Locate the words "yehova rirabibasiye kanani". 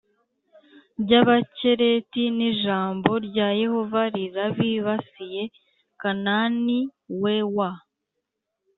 3.61-6.79